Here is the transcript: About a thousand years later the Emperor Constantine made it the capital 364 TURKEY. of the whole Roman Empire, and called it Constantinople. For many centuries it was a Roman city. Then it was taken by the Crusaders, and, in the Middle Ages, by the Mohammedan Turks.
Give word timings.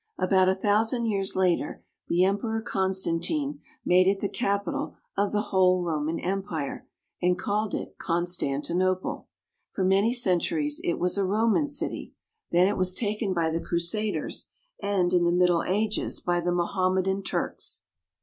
About 0.17 0.49
a 0.49 0.55
thousand 0.55 1.05
years 1.05 1.35
later 1.35 1.83
the 2.07 2.23
Emperor 2.23 2.59
Constantine 2.59 3.59
made 3.85 4.07
it 4.07 4.19
the 4.19 4.27
capital 4.27 4.95
364 5.15 5.23
TURKEY. 5.23 5.27
of 5.27 5.31
the 5.31 5.49
whole 5.49 5.83
Roman 5.83 6.19
Empire, 6.19 6.87
and 7.21 7.37
called 7.37 7.75
it 7.75 7.99
Constantinople. 7.99 9.27
For 9.73 9.83
many 9.83 10.11
centuries 10.11 10.81
it 10.83 10.97
was 10.97 11.19
a 11.19 11.23
Roman 11.23 11.67
city. 11.67 12.15
Then 12.49 12.67
it 12.67 12.77
was 12.77 12.95
taken 12.95 13.31
by 13.35 13.51
the 13.51 13.61
Crusaders, 13.61 14.47
and, 14.81 15.13
in 15.13 15.23
the 15.23 15.31
Middle 15.31 15.61
Ages, 15.61 16.19
by 16.19 16.39
the 16.41 16.51
Mohammedan 16.51 17.21
Turks. 17.21 17.83